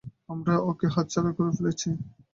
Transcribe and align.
আমরা 0.31 0.53
ওকে 0.69 0.87
হাতছাড়া 0.93 1.31
করে 1.37 1.51
ফেলেছি। 1.57 1.89